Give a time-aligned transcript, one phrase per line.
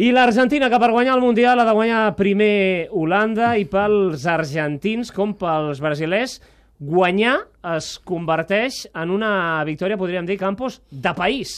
[0.00, 5.10] I l'Argentina, que per guanyar el Mundial ha de guanyar primer Holanda i pels argentins,
[5.12, 6.38] com pels brasilers,
[6.80, 7.34] guanyar
[7.74, 9.32] es converteix en una
[9.68, 11.52] victòria, podríem dir, Campos, de país.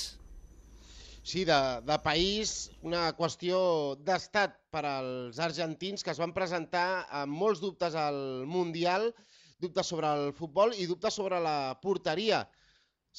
[1.22, 3.60] Sí, de, de país, una qüestió
[4.02, 9.12] d'estat per als argentins que es van presentar amb molts dubtes al Mundial,
[9.62, 12.42] dubtes sobre el futbol i dubtes sobre la porteria.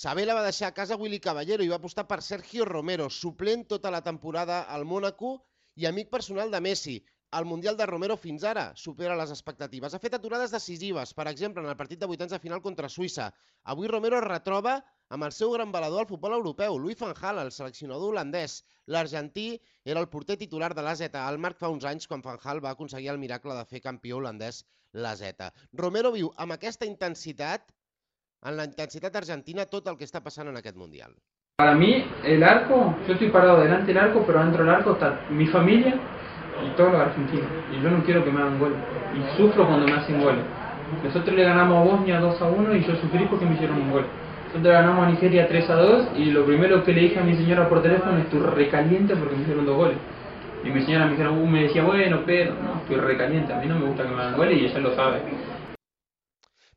[0.01, 3.91] Sabela va deixar a casa Willy Caballero i va apostar per Sergio Romero, suplent tota
[3.93, 5.33] la temporada al Mónaco
[5.77, 6.95] i amic personal de Messi.
[7.39, 9.93] El Mundial de Romero fins ara supera les expectatives.
[9.93, 13.27] Ha fet aturades decisives, per exemple, en el partit de vuitens de final contra Suïssa.
[13.73, 14.73] Avui Romero es retroba
[15.13, 18.57] amb el seu gran balador al futbol europeu, Louis van Gaal, el seleccionador holandès.
[18.95, 19.47] L'argentí
[19.85, 22.73] era el porter titular de l'AZ al Marc fa uns anys quan Van Gaal va
[22.73, 25.53] aconseguir el miracle de fer campió holandès l'AZ.
[25.85, 27.69] Romero viu amb aquesta intensitat
[28.45, 31.13] en la intensitat argentina tot el que està passant en aquest Mundial.
[31.57, 35.21] Para mí, el arco, yo estoy parado delante del arco, pero dentro del arco está
[35.29, 35.95] mi familia
[36.65, 37.47] y todos los argentinos.
[37.71, 38.75] Y yo no quiero que me hagan gol.
[39.13, 40.43] Y sufro cuando me hacen goles.
[41.03, 43.91] Nosotros le ganamos a Bosnia 2 a 1 y yo sufrí porque me hicieron un
[43.91, 44.05] gol.
[44.47, 47.35] Nosotros ganamos a Nigeria 3 a 2 y lo primero que le dije a mi
[47.35, 49.97] señora por teléfono es estoy recaliente porque me hicieron dos goles.
[50.63, 53.67] Y mi señora me, dijeron, uh, me decía, bueno, pero no, estoy recaliente, a mí
[53.67, 55.21] no me gusta que me hagan goles y ella lo sabe.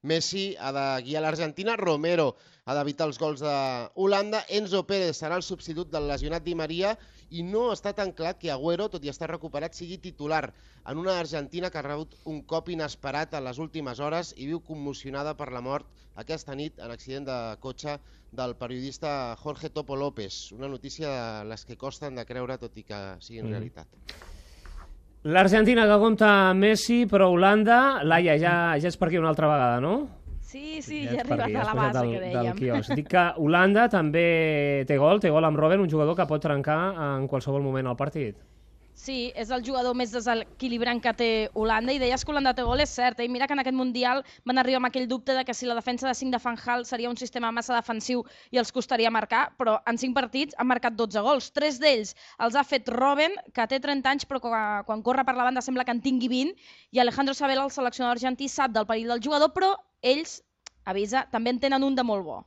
[0.06, 2.30] Messi ha de guiar l'Argentina, Romero
[2.66, 3.56] ha d'evitar els gols de
[4.02, 6.96] Holanda, Enzo Pérez serà el substitut del lesionat Di Maria
[7.30, 10.44] i no està tan clar que Agüero, tot i estar recuperat, sigui titular
[10.86, 14.62] en una Argentina que ha rebut un cop inesperat a les últimes hores i viu
[14.70, 15.90] commocionada per la mort
[16.22, 17.98] aquesta nit en accident de cotxe
[18.36, 20.52] del periodista Jorge Topo López.
[20.52, 23.54] Una notícia de les que costen de creure tot i que siguin mm.
[23.56, 24.34] realitat.
[25.24, 29.80] L'Argentina que compta Messi, però Holanda, Laia, ja, ja és per aquí una altra vegada,
[29.80, 29.96] no?
[30.46, 32.44] Sí, sí, ja, ja he arribat aquí, a la base del, que dèiem.
[32.44, 32.90] Del quios.
[32.94, 34.26] Dic que Holanda també
[34.86, 37.98] té gol, té gol amb Robben, un jugador que pot trencar en qualsevol moment al
[37.98, 38.38] partit.
[38.96, 42.80] Sí, és el jugador més desequilibrant que té Holanda i deies que Holanda té gol,
[42.80, 43.18] és cert.
[43.20, 43.26] Eh?
[43.28, 45.76] I mira que en aquest Mundial van arribar amb aquell dubte de que si la
[45.76, 49.76] defensa de 5 de Fanjal seria un sistema massa defensiu i els costaria marcar, però
[49.84, 51.50] en 5 partits han marcat 12 gols.
[51.52, 55.44] Tres d'ells els ha fet Robben, que té 30 anys però quan corre per la
[55.44, 56.56] banda sembla que en tingui 20,
[56.96, 60.40] i Alejandro Sabela, el seleccionador argentí, sap del perill del jugador, però ells,
[60.88, 62.40] avisa, també en tenen un de molt bo.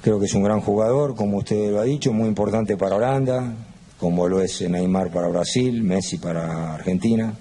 [0.00, 3.71] Creo que es un gran jugador, como usted lo ha dicho, muy importante para Holanda,
[4.02, 7.32] como lo es Neymar para Brasil, Messi para Argentina.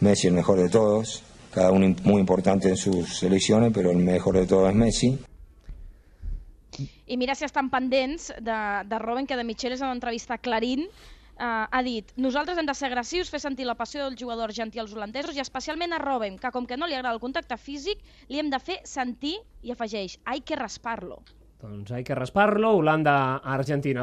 [0.00, 4.36] Messi el mejor de todos, cada uno muy importante en sus selecciones, pero el mejor
[4.36, 5.18] de todos es Messi.
[7.06, 10.38] I mira si estan pendents de, de Robben, que de Micheles en una entrevista a
[10.38, 10.88] Clarín eh,
[11.38, 14.92] ha dit nosaltres hem de ser agressius, fer sentir la passió del jugador argentí als
[14.92, 18.44] holandesos i especialment a Robben, que com que no li agrada el contacte físic, li
[18.44, 21.22] hem de fer sentir, i afegeix, hay que raspar-lo.
[21.64, 24.02] Doncs hay que raspar-lo, Holanda-Argentina.